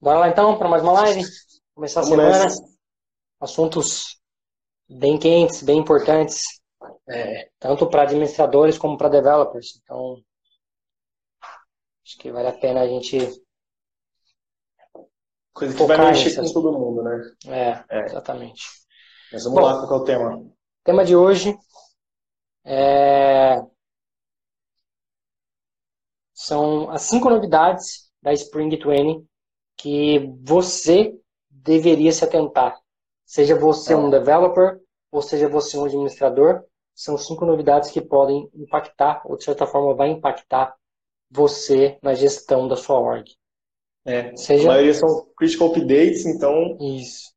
[0.00, 1.24] Bora lá então para mais uma live.
[1.74, 2.44] Começar Vamos a semana.
[2.44, 2.62] Nessa.
[3.40, 4.20] Assuntos
[4.88, 6.44] bem quentes, bem importantes,
[7.08, 9.80] é, tanto para administradores como para developers.
[9.82, 10.22] Então,
[12.04, 13.18] acho que vale a pena a gente.
[15.52, 17.36] Coisa que vai mexer com todo mundo, né?
[17.46, 18.04] É, é.
[18.04, 18.62] exatamente.
[19.32, 20.36] Mas vamos Bom, lá, qual é o tema?
[20.36, 20.54] O
[20.84, 21.58] tema de hoje
[22.64, 23.60] é...
[26.32, 29.28] são as cinco novidades da Spring 20
[29.78, 31.16] que você
[31.48, 32.78] deveria se atentar.
[33.24, 36.62] Seja você um developer ou seja você um administrador,
[36.94, 40.74] são cinco novidades que podem impactar, ou de certa forma vai impactar
[41.30, 43.24] você na gestão da sua org.
[44.04, 44.64] É, seja...
[44.64, 47.32] A maioria são critical updates, então Isso.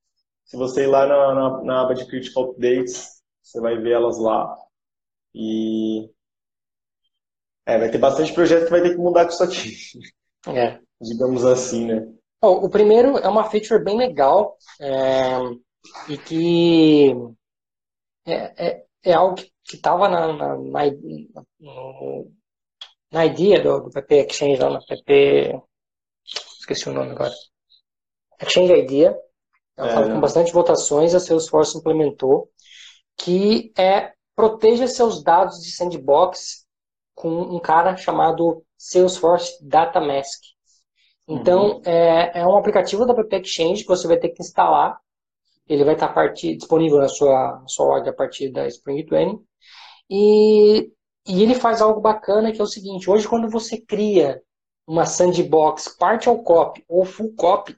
[0.45, 4.17] se você ir lá na, na, na aba de critical updates, você vai ver elas
[4.17, 4.57] lá.
[5.33, 6.09] E
[7.65, 9.77] é, vai ter bastante projeto que vai ter que mudar com isso aqui.
[10.47, 10.79] É.
[11.01, 12.13] Digamos assim, né?
[12.41, 15.37] Bom, o primeiro é uma feature bem legal é,
[16.09, 17.13] e que
[18.25, 20.81] é, é, é algo que estava na, na, na,
[23.11, 25.61] na, ideia do, do PP Exchange, lá na PP.
[26.59, 27.33] Esqueci o nome agora.
[28.41, 29.15] Exchange Idea.
[29.77, 32.49] Ela é, com bastante votações, a Salesforce implementou,
[33.17, 36.65] que é proteja seus dados de sandbox
[37.13, 40.41] com um cara chamado Salesforce Data Mask.
[41.31, 41.81] Então, uhum.
[41.85, 44.99] é, é um aplicativo da App Exchange que você vai ter que instalar.
[45.67, 49.39] Ele vai estar partir, disponível na sua, na sua org a partir da Spring 20.
[50.09, 50.91] E,
[51.25, 54.41] e ele faz algo bacana que é o seguinte: hoje, quando você cria
[54.85, 57.77] uma sandbox partial copy ou full copy,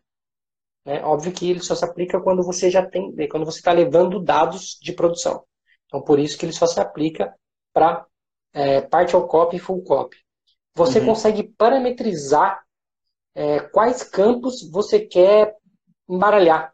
[0.84, 4.20] né, óbvio que ele só se aplica quando você já tem, quando você está levando
[4.20, 5.44] dados de produção.
[5.86, 7.32] Então, por isso que ele só se aplica
[7.72, 8.04] para
[8.52, 10.18] é, partial copy e full copy.
[10.76, 11.06] Você uhum.
[11.06, 12.63] consegue parametrizar
[13.36, 15.56] é, quais campos você quer
[16.08, 16.74] embaralhar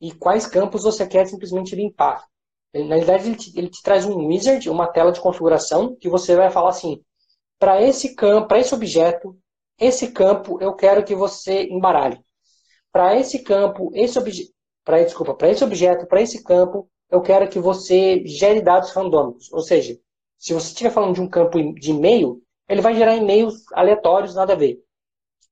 [0.00, 2.24] e quais campos você quer simplesmente limpar.
[2.72, 6.36] Na realidade, ele te, ele te traz um wizard, uma tela de configuração, que você
[6.36, 7.02] vai falar assim:
[7.58, 9.36] para esse campo, para esse objeto,
[9.78, 12.20] esse campo eu quero que você embaralhe.
[12.92, 14.52] Para esse campo, esse objeto,
[14.84, 19.52] desculpa, para esse objeto, para esse campo, eu quero que você gere dados randômicos.
[19.52, 19.98] Ou seja,
[20.38, 24.52] se você estiver falando de um campo de e-mail, ele vai gerar e-mails aleatórios, nada
[24.52, 24.78] a ver.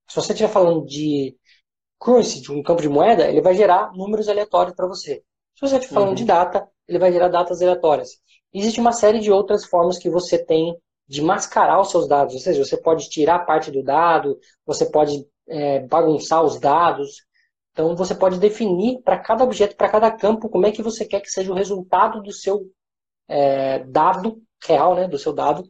[0.09, 1.37] Se você estiver falando de
[1.99, 5.23] currency, de um campo de moeda, ele vai gerar números aleatórios para você.
[5.55, 6.15] Se você estiver falando uhum.
[6.15, 8.21] de data, ele vai gerar datas aleatórias.
[8.53, 10.77] Existe uma série de outras formas que você tem
[11.09, 12.35] de mascarar os seus dados.
[12.35, 17.25] Ou seja, você pode tirar parte do dado, você pode é, bagunçar os dados.
[17.73, 21.21] Então, você pode definir para cada objeto, para cada campo, como é que você quer
[21.21, 22.71] que seja o resultado do seu
[23.29, 25.65] é, dado real, né, do seu dado,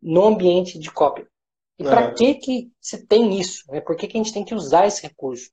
[0.00, 1.26] no ambiente de cópia.
[1.82, 2.14] E para é.
[2.14, 3.64] que, que se tem isso?
[3.68, 3.80] Né?
[3.80, 5.50] Por que, que a gente tem que usar esse recurso?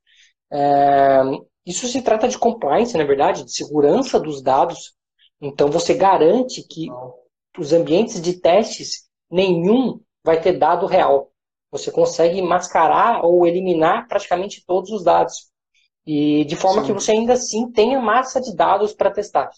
[0.52, 1.22] É,
[1.66, 4.94] isso se trata de compliance, na verdade, de segurança dos dados.
[5.40, 6.88] Então você garante que
[7.58, 11.30] os ambientes de testes, nenhum vai ter dado real.
[11.70, 15.50] Você consegue mascarar ou eliminar praticamente todos os dados.
[16.06, 16.86] E de forma Sim.
[16.88, 19.50] que você ainda assim tenha massa de dados para testar.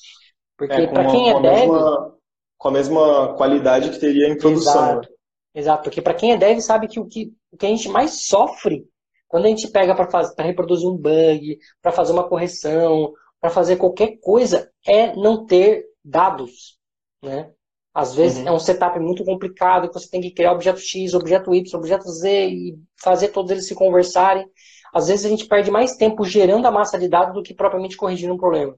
[0.57, 1.71] Porque é, para quem é dev.
[1.71, 2.15] Mesma,
[2.59, 4.91] com a mesma qualidade que teria em produção.
[4.91, 5.09] Exato.
[5.55, 8.27] Exato, porque para quem é dev sabe que o que, o que a gente mais
[8.27, 8.87] sofre
[9.29, 14.19] quando a gente pega para reproduzir um bug, para fazer uma correção, para fazer qualquer
[14.19, 16.79] coisa, é não ter dados.
[17.23, 17.51] Né?
[17.95, 18.49] Às vezes uhum.
[18.49, 22.11] é um setup muito complicado, que você tem que criar objeto X, objeto Y, objeto
[22.11, 24.47] Z e fazer todos eles se conversarem.
[24.93, 27.97] Às vezes a gente perde mais tempo gerando a massa de dados do que propriamente
[27.97, 28.77] corrigindo um problema.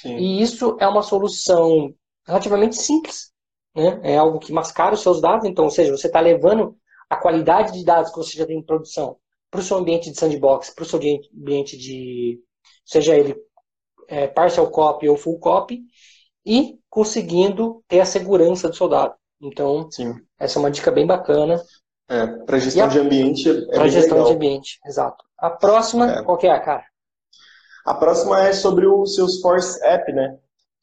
[0.00, 0.16] Sim.
[0.16, 1.94] E isso é uma solução
[2.26, 3.30] relativamente simples
[3.74, 4.00] né?
[4.02, 6.76] É algo que mascara os seus dados, então, ou seja, você está levando
[7.08, 9.16] a qualidade de dados que você já tem em produção
[9.50, 11.00] para o seu ambiente de sandbox, para o seu
[11.34, 12.40] ambiente de,
[12.84, 13.34] seja ele
[14.08, 15.82] é, partial copy ou full copy,
[16.46, 19.14] e conseguindo ter a segurança do seu dado.
[19.40, 20.14] Então, Sim.
[20.38, 21.60] essa é uma dica bem bacana.
[22.08, 24.30] É, para gestão a, de ambiente é Para gestão legal.
[24.30, 25.24] de ambiente, exato.
[25.38, 26.22] A próxima, é.
[26.24, 26.84] qual que é, cara?
[27.86, 30.36] A próxima é sobre o Salesforce App, né?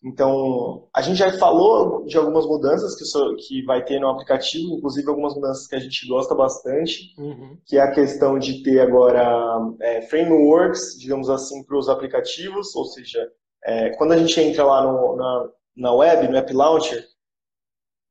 [0.03, 4.75] Então, a gente já falou de algumas mudanças que, so, que vai ter no aplicativo,
[4.75, 7.57] inclusive algumas mudanças que a gente gosta bastante, uhum.
[7.65, 12.85] que é a questão de ter agora é, frameworks, digamos assim, para os aplicativos, ou
[12.85, 13.27] seja,
[13.65, 17.03] é, quando a gente entra lá no, na, na web, no App Launcher,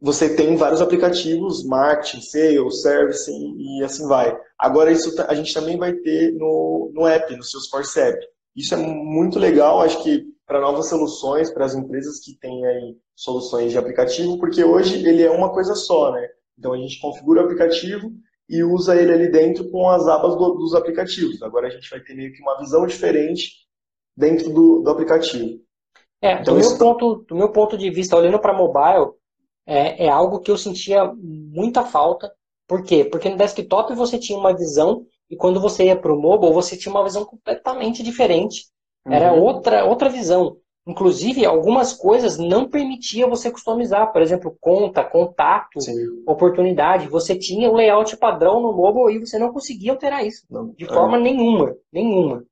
[0.00, 4.36] você tem vários aplicativos, marketing, sales, service e, e assim vai.
[4.58, 8.18] Agora, isso a gente também vai ter no, no app, no Salesforce App.
[8.54, 12.96] Isso é muito legal, acho que para novas soluções, para as empresas que têm aí
[13.14, 16.28] soluções de aplicativo, porque hoje ele é uma coisa só, né?
[16.58, 18.12] Então a gente configura o aplicativo
[18.48, 21.42] e usa ele ali dentro com as abas do, dos aplicativos.
[21.42, 23.66] Agora a gente vai ter meio que uma visão diferente
[24.16, 25.60] dentro do, do aplicativo.
[26.22, 29.12] É, então, do, meu ponto, do meu ponto de vista, olhando para mobile,
[29.66, 32.32] é, é algo que eu sentia muita falta.
[32.66, 33.04] Por quê?
[33.04, 36.76] Porque no desktop você tinha uma visão e quando você ia para o mobile você
[36.76, 38.66] tinha uma visão completamente diferente.
[39.08, 39.42] Era uhum.
[39.42, 40.56] outra, outra visão.
[40.86, 44.12] Inclusive, algumas coisas não permitia você customizar.
[44.12, 46.22] Por exemplo, conta, contato, Sim.
[46.26, 47.08] oportunidade.
[47.08, 50.46] Você tinha o layout padrão no mobile e você não conseguia alterar isso.
[50.48, 50.68] Não.
[50.68, 51.20] De forma é.
[51.20, 51.74] nenhuma.
[51.92, 52.44] Nenhuma.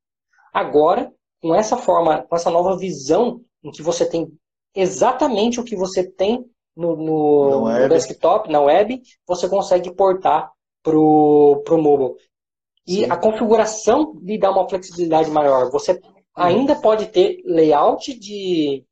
[0.52, 4.28] Agora, com essa forma, com essa nova visão, em que você tem
[4.74, 6.44] exatamente o que você tem
[6.76, 10.50] no, no, no desktop, na web, você consegue portar
[10.82, 12.14] para o mobile.
[12.86, 13.10] E Sim.
[13.10, 15.70] a configuração lhe dá uma flexibilidade maior.
[15.70, 16.00] Você
[16.34, 18.84] ainda pode ter layout de.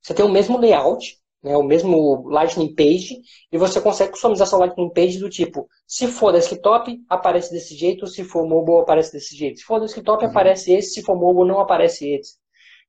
[0.00, 3.20] Você tem o mesmo layout, né, o mesmo Lightning Page,
[3.50, 8.06] e você consegue customizar sua Lightning Page do tipo: se for desktop, aparece desse jeito,
[8.06, 9.58] se for mobile, aparece desse jeito.
[9.58, 10.30] Se for desktop, uhum.
[10.30, 12.36] aparece esse, se for mobile, não aparece esse.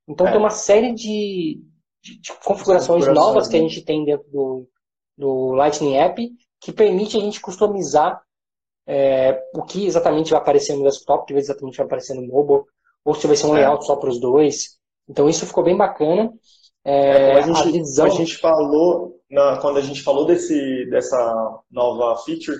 [0.07, 0.31] Então é.
[0.31, 1.61] tem uma série de,
[2.01, 3.67] de, de configurações novas que a né?
[3.67, 4.67] gente tem dentro do,
[5.17, 6.29] do Lightning App
[6.59, 8.21] que permite a gente customizar
[8.87, 12.63] é, o que exatamente vai aparecer no desktop, o que exatamente vai aparecer no mobile
[13.03, 13.59] ou se vai ser um é.
[13.59, 14.77] layout só para os dois.
[15.07, 16.31] Então isso ficou bem bacana.
[16.85, 18.05] É, é a, gente, a, visão...
[18.05, 22.57] a gente falou, na, quando a gente falou desse, dessa nova feature,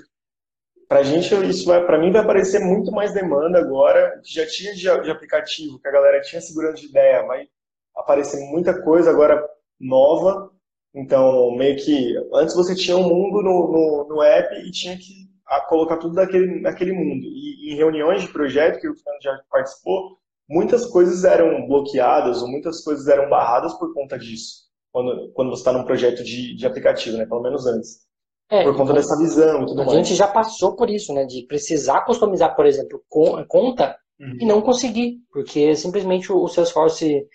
[0.87, 4.19] para a gente isso vai, para mim vai aparecer muito mais demanda agora.
[4.23, 7.47] Já tinha de, de, aplicativo que a galera tinha segurando de ideia, vai
[7.95, 9.43] aparecer muita coisa agora
[9.79, 10.51] nova.
[10.93, 15.23] Então meio que antes você tinha um mundo no, no, no app e tinha que
[15.67, 17.25] colocar tudo naquele, naquele mundo.
[17.25, 20.17] E em reuniões de projeto que o Fernando já participou,
[20.53, 25.61] muitas coisas eram bloqueadas ou muitas coisas eram barradas por conta disso, quando, quando você
[25.61, 27.25] está num projeto de, de aplicativo, né?
[27.25, 28.03] Pelo menos antes.
[28.49, 29.97] É, por conta dessa visão e tudo a mais.
[29.97, 31.25] A gente já passou por isso, né?
[31.25, 34.37] De precisar customizar, por exemplo, conta uhum.
[34.39, 37.25] e não conseguir, porque simplesmente o Salesforce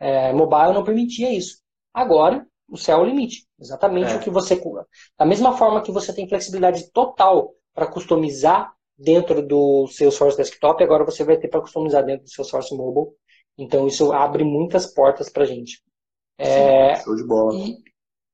[0.00, 1.58] é, Mobile não permitia isso.
[1.92, 3.46] Agora, o céu é o limite.
[3.60, 4.16] Exatamente é.
[4.16, 4.60] o que você.
[5.16, 10.82] Da mesma forma que você tem flexibilidade total para customizar dentro do seu Source Desktop,
[10.82, 13.14] agora você vai ter para customizar dentro do seu Source Mobile.
[13.58, 15.82] Então isso abre muitas portas para a gente.
[16.38, 17.54] É, show de bola.
[17.54, 17.78] E,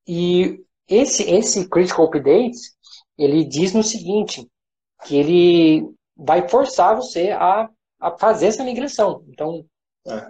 [0.06, 2.58] e, esse, esse Critical Update,
[3.16, 4.46] ele diz no seguinte,
[5.04, 7.68] que ele vai forçar você a,
[8.00, 9.24] a fazer essa migração.
[9.28, 9.64] Então,
[10.06, 10.26] é.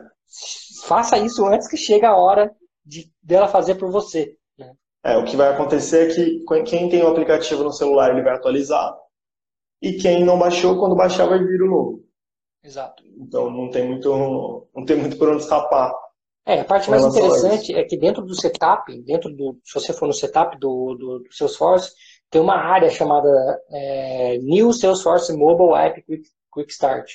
[0.85, 2.55] faça isso antes que chegue a hora
[2.85, 4.37] de, dela fazer por você.
[4.59, 4.73] Né?
[5.05, 8.35] É, o que vai acontecer é que quem tem o aplicativo no celular, ele vai
[8.35, 8.95] atualizar,
[9.81, 12.05] e quem não baixou, quando baixar, vai vir o novo.
[12.63, 13.03] Exato.
[13.19, 15.93] Então não tem muito, não tem muito por onde escapar.
[16.47, 20.07] É, a parte mais interessante é que dentro do setup, dentro do, se você for
[20.07, 21.93] no setup do, do, do Salesforce,
[22.31, 23.29] tem uma área chamada
[23.71, 27.11] é, New Salesforce Mobile App Quick, Quick Start.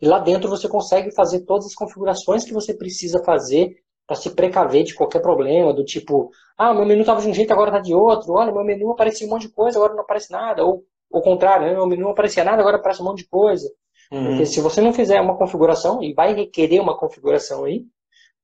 [0.00, 3.74] E lá dentro você consegue fazer todas as configurações que você precisa fazer
[4.06, 7.52] para se precaver de qualquer problema, do tipo, ah, meu menu estava de um jeito,
[7.52, 10.30] agora está de outro, olha, meu menu aparecia um monte de coisa, agora não aparece
[10.30, 11.86] nada, ou o contrário, né?
[11.86, 13.68] menu não aparecia nada, agora aparece um monte de coisa.
[14.10, 14.28] Uhum.
[14.28, 17.84] Porque se você não fizer uma configuração, e vai requerer uma configuração aí,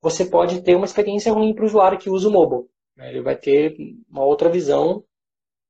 [0.01, 2.69] você pode ter uma experiência ruim para o usuário que usa o mobile.
[2.97, 3.11] Né?
[3.11, 3.77] Ele vai ter
[4.11, 5.05] uma outra visão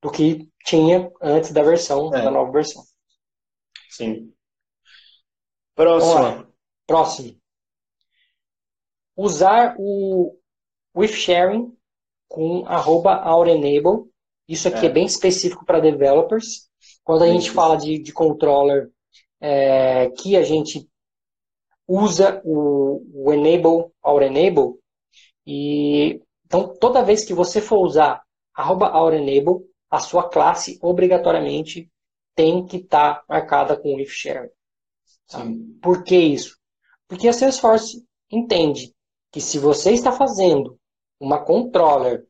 [0.00, 2.22] do que tinha antes da versão, é.
[2.22, 2.82] da nova versão.
[3.90, 4.32] Sim.
[5.74, 6.46] Próximo.
[6.86, 7.36] Próximo.
[9.16, 10.36] Usar o
[10.96, 11.76] with sharing
[12.28, 14.10] com arroba aurenable.
[14.48, 16.70] Isso aqui é, é bem específico para developers.
[17.04, 18.90] Quando a gente fala de, de controller
[19.40, 20.88] é, que a gente
[21.86, 24.78] usa o, o enable or enable,
[25.46, 28.22] e então toda vez que você for usar
[28.54, 31.90] arroba or enable, a sua classe obrigatoriamente
[32.34, 34.50] tem que estar tá marcada com if share.
[35.28, 35.44] Tá?
[35.82, 36.56] Por que isso?
[37.08, 38.94] Porque a Salesforce entende
[39.30, 40.78] que se você está fazendo
[41.20, 42.26] uma controller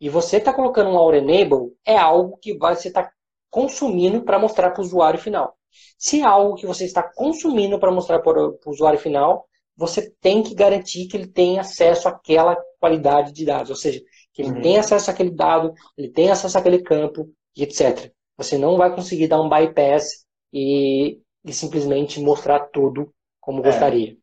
[0.00, 3.10] e você está colocando um Our Enable, é algo que você está
[3.52, 5.54] consumindo para mostrar para o usuário final.
[5.98, 10.42] Se é algo que você está consumindo para mostrar para o usuário final, você tem
[10.42, 14.00] que garantir que ele tem acesso àquela qualidade de dados, ou seja,
[14.32, 14.62] que ele uhum.
[14.62, 18.10] tem acesso àquele dado, ele tem acesso àquele campo, e etc.
[18.38, 23.64] Você não vai conseguir dar um bypass e, e simplesmente mostrar tudo como é.
[23.64, 24.16] gostaria.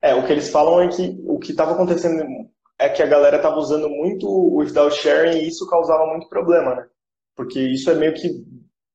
[0.00, 2.24] É, o que eles falam é que o que estava acontecendo
[2.78, 6.76] é que a galera estava usando muito o without sharing e isso causava muito problema,
[6.76, 6.86] né?
[7.36, 8.44] Porque isso é meio que,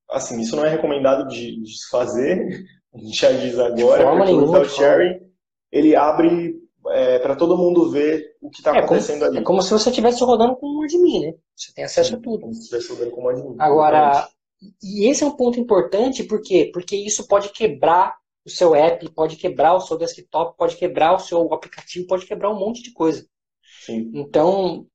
[0.10, 4.26] assim, isso não é recomendado de, de se fazer, a gente já diz agora, porque
[4.26, 5.20] nenhuma, o sharing,
[5.72, 9.38] ele abre é, para todo mundo ver o que está é acontecendo como, ali.
[9.38, 11.34] É como se você estivesse rodando com um admin, né?
[11.56, 12.42] Você tem acesso Sim, a tudo.
[12.42, 13.56] Como se estivesse rodando com um admin.
[13.60, 14.28] Agora,
[14.82, 16.70] E esse é um ponto importante, por quê?
[16.74, 21.20] Porque isso pode quebrar o seu app, pode quebrar o seu desktop, pode quebrar o
[21.20, 23.26] seu aplicativo, pode quebrar um monte de coisa.
[23.86, 24.12] Sim.
[24.14, 24.88] Então,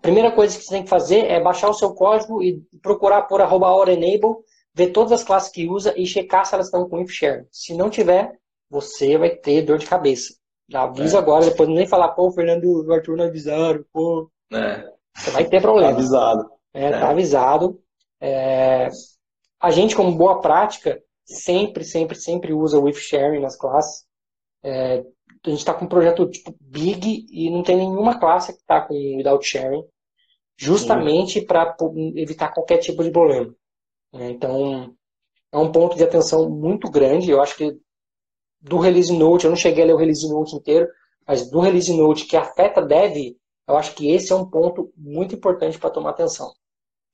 [0.00, 3.22] a primeira coisa que você tem que fazer é baixar o seu código e procurar
[3.22, 4.34] por arroba enable,
[4.72, 7.46] ver todas as classes que usa e checar se elas estão com if share.
[7.52, 8.32] Se não tiver,
[8.70, 10.32] você vai ter dor de cabeça.
[10.70, 11.20] Já avisa é.
[11.20, 14.30] agora, depois nem falar, pô, o Fernando e o Arthur não avisaram, pô.
[14.50, 14.90] É.
[15.14, 15.90] Você vai ter problema.
[15.90, 16.50] Tá avisado.
[16.72, 17.82] É, tá avisado.
[18.18, 18.88] É,
[19.60, 24.06] a gente, como boa prática, sempre, sempre, sempre usa o with sharing nas classes.
[24.62, 25.04] É,
[25.44, 28.80] a gente está com um projeto tipo big e não tem nenhuma classe que está
[28.80, 29.84] com without sharing,
[30.56, 31.74] justamente para
[32.16, 33.54] evitar qualquer tipo de problema.
[34.12, 34.94] É, então,
[35.52, 37.30] é um ponto de atenção muito grande.
[37.30, 37.74] Eu acho que
[38.60, 40.86] do release note, eu não cheguei a ler o release note inteiro,
[41.26, 43.34] mas do release note que afeta dev,
[43.66, 46.52] eu acho que esse é um ponto muito importante para tomar atenção.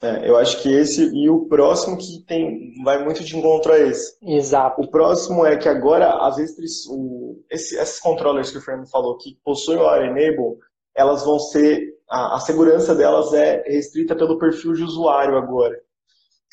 [0.02, 3.78] É, eu acho que esse e o próximo que tem vai muito de encontro a
[3.78, 4.16] esse.
[4.22, 4.82] Exato.
[4.82, 9.38] O próximo é que agora as restrições, esse, esses controllers que o Fernando falou que
[9.42, 10.58] possuem o Enable,
[10.94, 15.76] elas vão ser a, a, segurança delas é restrita pelo perfil de usuário agora.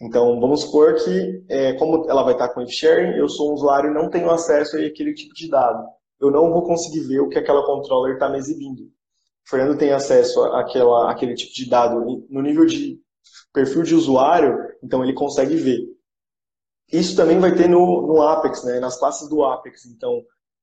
[0.02, 3.92] Então, vamos supor que, é, como ela vai estar com sharing, eu sou um usuário
[3.92, 5.86] e não tenho acesso a aquele tipo de dado.
[6.20, 8.82] Eu não vou conseguir ver o que aquela controller está me exibindo.
[8.82, 13.03] O Fernando tem acesso àquela, àquele tipo de dado no nível de
[13.54, 15.80] perfil de usuário, então ele consegue ver.
[16.92, 19.86] Isso também vai ter no, no Apex, né, nas classes do Apex.
[19.86, 20.22] Então,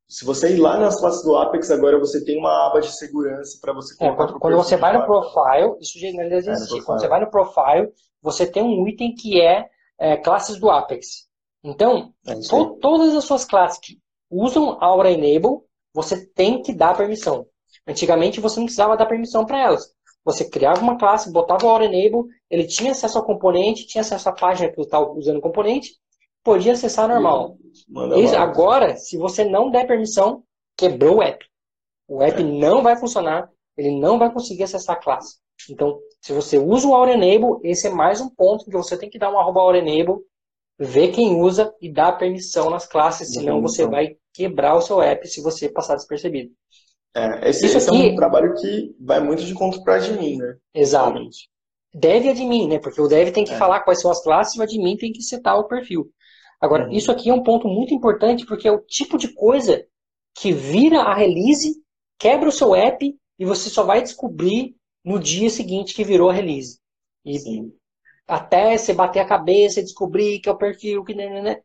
[0.09, 3.59] se você ir lá nas classes do Apex, agora você tem uma aba de segurança
[3.61, 4.13] para você é, colocar.
[4.13, 6.79] É, quando, quando você vai no profile, isso já existe.
[6.79, 10.69] É, quando você vai no profile, você tem um item que é, é classes do
[10.69, 11.29] Apex.
[11.63, 14.01] Então, é to, todas as suas classes que
[14.31, 15.63] usam Aura Enable,
[15.95, 17.47] você tem que dar permissão.
[17.87, 19.93] Antigamente você não precisava dar permissão para elas.
[20.25, 24.33] Você criava uma classe, botava o Enable, ele tinha acesso ao componente, tinha acesso à
[24.33, 25.93] página que estava usando o componente,
[26.45, 27.57] podia acessar normal.
[28.19, 30.43] Isso, agora, se você não der permissão,
[30.77, 31.45] quebrou o app.
[32.09, 32.45] O app é.
[32.45, 35.37] não vai funcionar, ele não vai conseguir acessar a classe.
[35.71, 39.11] Então, se você usa o Aura Enable, esse é mais um ponto que você tem
[39.11, 40.21] que dar um arroba Aura Enable,
[40.79, 45.27] ver quem usa e dar permissão nas classes, senão você vai quebrar o seu app
[45.29, 46.51] se você passar despercebido.
[47.15, 48.09] É, esse, aqui...
[48.09, 50.57] é um trabalho que vai muito de conta para admin, né?
[50.73, 51.49] Exatamente.
[51.93, 52.79] Dev e admin, né?
[52.79, 53.59] Porque o dev tem que é.
[53.59, 56.09] falar quais são as classes e o admin tem que setar o perfil.
[56.61, 56.93] Agora, uhum.
[56.93, 59.85] isso aqui é um ponto muito importante porque é o tipo de coisa
[60.35, 61.83] que vira a release,
[62.19, 66.33] quebra o seu app e você só vai descobrir no dia seguinte que virou a
[66.33, 66.79] release.
[67.25, 67.73] E Sim.
[68.29, 71.61] até você bater a cabeça e descobrir que é o perfil, que né, né, né.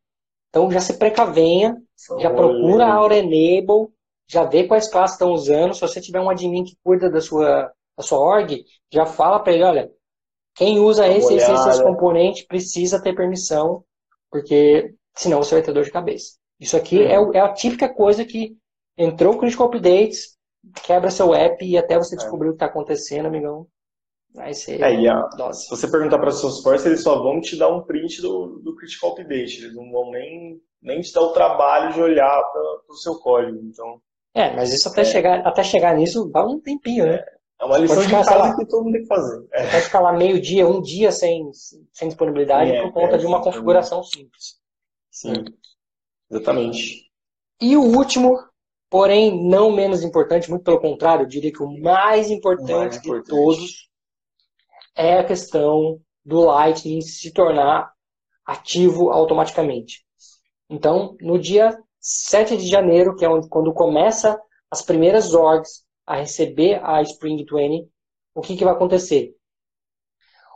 [0.50, 1.76] Então já se precavenha,
[2.20, 3.94] já procura a Aura Enable,
[4.28, 5.74] já vê quais classes estão usando.
[5.74, 9.54] Se você tiver um admin que cuida da sua, da sua org, já fala para
[9.54, 9.92] ele, olha,
[10.56, 13.84] quem usa esse, esse, esse componente precisa ter permissão,
[14.32, 16.38] porque senão você vai ter dor de cabeça.
[16.60, 18.56] Isso aqui é, é a típica coisa que
[18.98, 20.38] entrou o Critical Updates,
[20.84, 22.50] quebra seu app e até você descobrir é.
[22.52, 23.68] o que está acontecendo, amigão.
[24.34, 24.82] Vai ser.
[24.82, 27.84] É, e a, se você perguntar para seus forces, eles só vão te dar um
[27.84, 29.62] print do, do Critical Update.
[29.62, 33.58] Eles não vão nem, nem te dar o trabalho de olhar para o seu código.
[33.64, 34.02] Então,
[34.36, 35.06] é, mas isso até, é.
[35.06, 37.24] chegar, até chegar nisso dá um tempinho, né?
[37.60, 39.48] É uma lição de casa lá, que todo mundo tem que fazer.
[39.54, 39.72] É.
[39.72, 41.50] Pode ficar lá meio dia, um dia sem,
[41.94, 44.60] sem disponibilidade é, por conta é, de uma configuração simples.
[45.10, 45.46] Sim,
[46.30, 47.10] exatamente.
[47.62, 48.38] E o último,
[48.90, 52.98] porém não menos importante, muito pelo contrário, eu diria que o mais importante, o mais
[52.98, 53.24] importante.
[53.24, 53.90] de todos
[54.98, 57.90] é a questão do Lightning se tornar
[58.46, 60.06] ativo automaticamente.
[60.70, 66.80] Então, no dia 7 de janeiro, que é quando começa as primeiras orgs a receber
[66.84, 67.90] a Spring 20,
[68.36, 69.36] o que, que vai acontecer?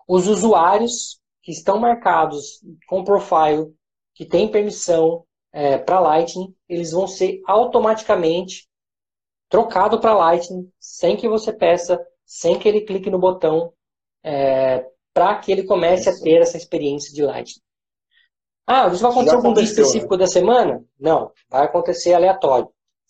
[0.07, 3.73] Os usuários que estão marcados com profile,
[4.13, 8.69] que têm permissão é, para Lightning, eles vão ser automaticamente
[9.49, 13.73] trocados para Lightning, sem que você peça, sem que ele clique no botão,
[14.23, 17.63] é, para que ele comece a ter essa experiência de Lightning.
[18.71, 20.19] Ah, isso vai acontecer algum dia específico né?
[20.19, 20.85] da semana?
[20.99, 22.69] Não, vai acontecer aleatório.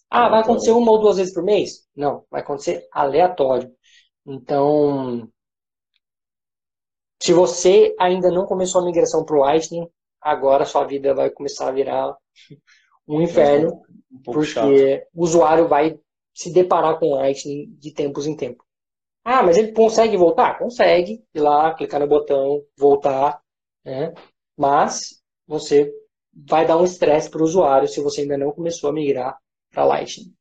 [0.10, 1.86] Ah, vai acontecer uma ou duas vezes por mês?
[1.94, 3.70] Não, vai acontecer aleatório.
[4.26, 5.30] Então,
[7.22, 9.86] se você ainda não começou a migração para o Lightning,
[10.22, 12.16] agora sua vida vai começar a virar
[13.06, 15.08] um inferno, um porque chato.
[15.14, 16.00] o usuário vai
[16.34, 18.66] se deparar com o Lightning de tempos em tempos.
[19.26, 20.58] Ah, mas ele consegue voltar?
[20.58, 23.42] Consegue ir lá, clicar no botão, voltar,
[23.84, 24.14] né?
[24.58, 25.19] Mas
[25.50, 25.92] você
[26.32, 29.36] vai dar um estresse para o usuário se você ainda não começou a migrar
[29.72, 30.32] para Lightning.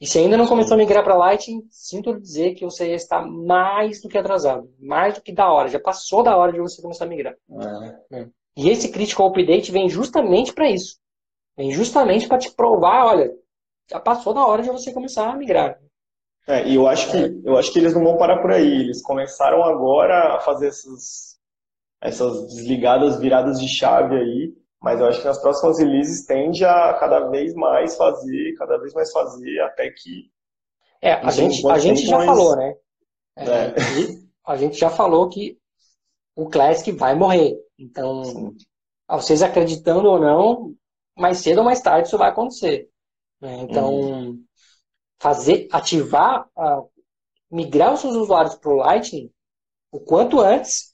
[0.00, 4.00] E se ainda não começou a migrar para Lightning, sinto dizer que você está mais
[4.00, 7.04] do que atrasado, mais do que da hora, já passou da hora de você começar
[7.04, 7.34] a migrar.
[8.10, 8.20] É.
[8.20, 8.28] É.
[8.56, 10.96] E esse critical update vem justamente para isso.
[11.56, 13.30] Vem justamente para te provar, olha,
[13.90, 15.78] já passou da hora de você começar a migrar.
[16.46, 18.80] É, e eu acho que eu acho que eles não vão parar por aí.
[18.80, 21.27] Eles começaram agora a fazer essas
[22.00, 26.94] essas desligadas, viradas de chave aí, mas eu acho que nas próximas releases tende a
[26.94, 30.30] cada vez mais fazer, cada vez mais fazer, até que.
[31.00, 32.28] É, a gente, a gente já mais...
[32.28, 32.74] falou, né?
[33.36, 33.74] É, é.
[34.46, 35.58] A gente já falou que
[36.34, 37.56] o Classic vai morrer.
[37.78, 38.56] Então, Sim.
[39.08, 40.74] vocês acreditando ou não,
[41.16, 42.88] mais cedo ou mais tarde isso vai acontecer.
[43.40, 43.60] Né?
[43.60, 44.44] Então, uhum.
[45.20, 46.48] fazer, ativar,
[47.50, 49.30] migrar os seus usuários para o Lightning
[49.90, 50.87] o quanto antes,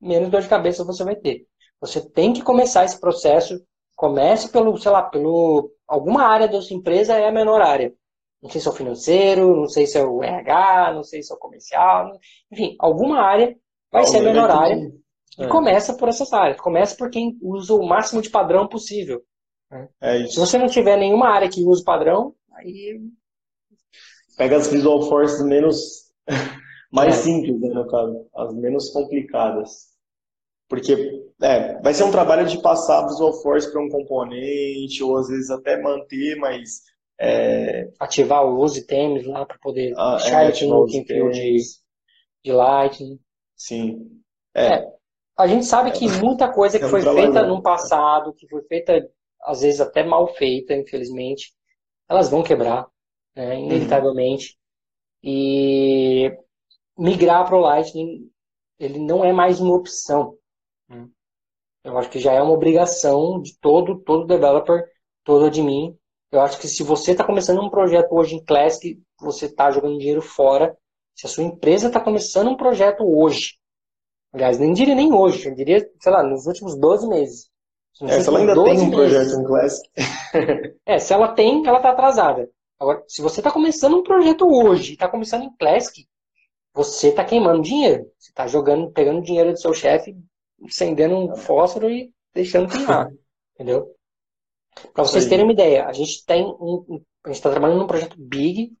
[0.00, 1.46] menos dor de cabeça você vai ter.
[1.80, 3.60] Você tem que começar esse processo.
[3.94, 7.92] Comece pelo, sei lá, pelo alguma área da sua empresa é a menor área.
[8.40, 11.32] Não sei se é o financeiro, não sei se é o RH, não sei se
[11.32, 12.12] é o comercial,
[12.52, 13.56] enfim, alguma área
[13.90, 14.92] vai ser a menor área.
[15.38, 15.48] E é.
[15.48, 16.60] começa por essas áreas.
[16.60, 19.22] Começa por quem usa o máximo de padrão possível.
[19.70, 19.88] Né?
[20.00, 23.00] É se você não tiver nenhuma área que use padrão, aí.
[24.36, 26.08] Pega as Visual Forces menos.
[26.90, 27.22] Mais é.
[27.22, 28.26] simples, né, no caso.
[28.34, 29.88] As menos complicadas.
[30.68, 30.94] Porque
[31.40, 35.28] é, vai ser um trabalho de passar a Visual Force para um componente, ou às
[35.28, 36.82] vezes até manter, mas.
[37.20, 37.90] É...
[37.98, 41.58] Ativar o use temes lá para poder ah, deixar é, ele no de,
[42.44, 43.18] de Lightning.
[43.56, 44.20] Sim.
[44.54, 44.74] É.
[44.74, 44.98] é.
[45.36, 49.08] A gente sabe que muita coisa que é foi feita no passado, que foi feita,
[49.42, 51.52] às vezes até mal feita, infelizmente,
[52.08, 52.86] elas vão quebrar,
[53.34, 53.66] né, uhum.
[53.66, 54.56] inevitavelmente.
[55.22, 55.30] Uhum.
[55.30, 56.38] E
[56.98, 58.30] migrar para o Lightning,
[58.78, 60.36] ele não é mais uma opção.
[60.88, 61.06] Né?
[61.84, 64.84] Eu acho que já é uma obrigação de todo, todo developer,
[65.24, 65.96] todo admin.
[66.30, 69.98] Eu acho que se você está começando um projeto hoje em Classic, você está jogando
[69.98, 70.76] dinheiro fora.
[71.14, 73.58] Se a sua empresa está começando um projeto hoje,
[74.32, 77.50] Aliás, nem diria nem hoje, eu diria, sei lá, nos últimos 12 meses.
[78.02, 79.90] É, se ela ainda tem um projeto em Classic.
[80.86, 82.48] é, se ela tem, ela está atrasada.
[82.78, 86.06] Agora, se você está começando um projeto hoje, está começando em Classic,
[86.78, 88.08] você está queimando dinheiro.
[88.16, 90.16] Você está jogando, pegando dinheiro do seu chefe,
[90.64, 93.10] acendendo um fósforo e deixando queimar.
[93.54, 93.94] entendeu?
[94.94, 98.16] Para vocês terem uma ideia, a gente tem um, a gente está trabalhando num projeto
[98.16, 98.72] big.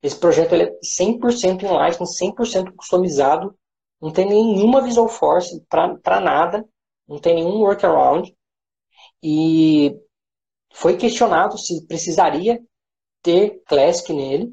[0.00, 3.56] Esse projeto ele é 100% em Lightning, 100% customizado
[4.00, 6.68] não tem nenhuma Visual Force para nada,
[7.06, 8.34] não tem nenhum workaround.
[9.22, 9.96] E
[10.72, 12.60] foi questionado se precisaria
[13.22, 14.52] ter Classic nele,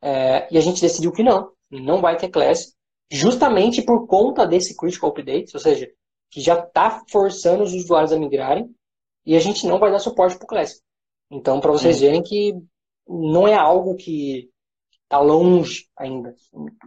[0.00, 2.72] é, e a gente decidiu que não, não vai ter Classic,
[3.10, 5.90] justamente por conta desse Critical Update, ou seja,
[6.30, 8.74] que já está forçando os usuários a migrarem,
[9.24, 10.80] e a gente não vai dar suporte para o Classic.
[11.30, 12.54] Então, para vocês verem que
[13.08, 14.50] não é algo que
[15.02, 16.34] está longe ainda.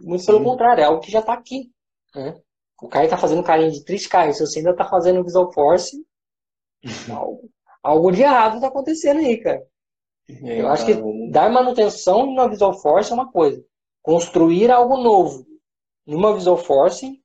[0.00, 1.70] Muito pelo contrário, é algo que já está aqui.
[2.14, 2.40] Né?
[2.80, 5.96] O cara está fazendo carinha de Triscar, se você ainda está fazendo Visual Force,
[7.10, 7.50] algo,
[7.82, 9.62] algo de errado está acontecendo aí, cara.
[10.28, 10.94] É, Eu acho que
[11.30, 13.64] dar manutenção numa Visual Force é uma coisa.
[14.08, 15.46] Construir algo novo
[16.06, 17.22] numa Visual Force,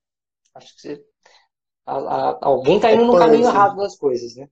[0.54, 1.06] acho que você,
[1.86, 4.50] a, a, alguém está indo é no caminho errado das coisas, né?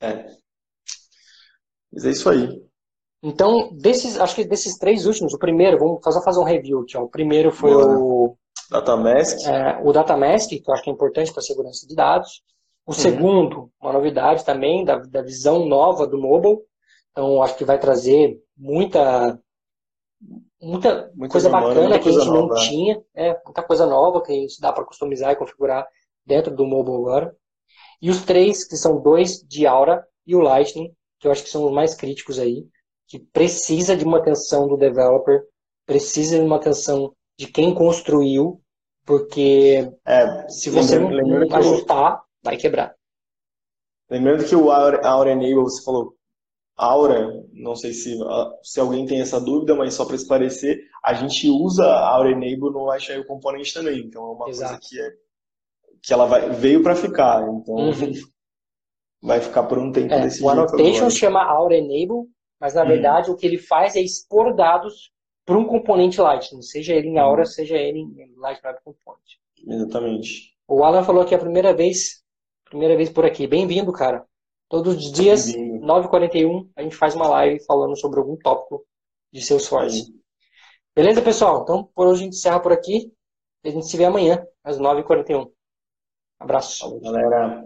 [0.00, 0.36] É.
[1.92, 2.60] Mas é isso aí.
[3.22, 6.84] Então, desses, acho que desses três últimos, o primeiro, vamos só fazer um review.
[6.96, 7.02] Ó.
[7.02, 8.36] O primeiro foi o
[8.68, 9.38] Datamask.
[9.46, 12.42] É, o Datamask, que eu acho que é importante para a segurança de dados.
[12.84, 12.98] O uhum.
[12.98, 16.58] segundo, uma novidade também da, da visão nova do mobile.
[17.12, 19.40] Então, acho que vai trazer muita,
[20.60, 22.54] muita, muita coisa bacana que a gente nova.
[22.54, 23.02] não tinha.
[23.14, 25.86] É, muita coisa nova que a gente dá para customizar e configurar
[26.24, 27.36] dentro do mobile agora.
[28.00, 31.50] E os três, que são dois de Aura e o Lightning, que eu acho que
[31.50, 32.66] são os mais críticos aí,
[33.06, 35.42] que precisa de uma atenção do developer,
[35.86, 38.60] precisa de uma atenção de quem construiu,
[39.04, 42.94] porque é, se você não ajustar, vai quebrar.
[44.10, 46.14] Lembrando que o Aura, Aura Enable, você falou
[46.78, 48.16] Aura, não sei se,
[48.62, 52.70] se alguém tem essa dúvida, mas só para esclarecer, a gente usa a Aura Enable
[52.70, 54.74] no Agile Component também, então é uma Exato.
[54.74, 55.10] coisa que, é,
[56.00, 58.12] que ela vai, veio para ficar, então uhum.
[59.20, 62.88] vai ficar por um tempo é, desse o Annotation chama Aura Enable, mas na uhum.
[62.88, 65.10] verdade o que ele faz é expor dados
[65.44, 67.46] para um componente Lightning, seja ele em Aura, uhum.
[67.46, 69.38] seja ele em Lightning Web Component.
[69.66, 70.56] Exatamente.
[70.68, 72.22] O Alan falou que é a primeira vez,
[72.64, 73.46] primeira vez por aqui.
[73.46, 74.24] Bem-vindo, cara.
[74.68, 75.46] Todos os dias,
[75.88, 78.84] 9h41, a gente faz uma live falando sobre algum tópico
[79.32, 80.04] de Salesforce.
[80.04, 80.20] Sim.
[80.94, 81.62] Beleza, pessoal?
[81.62, 83.12] Então, por hoje a gente encerra por aqui.
[83.64, 85.50] A gente se vê amanhã, às 9h41.
[86.38, 87.00] Abraço.
[87.00, 87.64] Galera.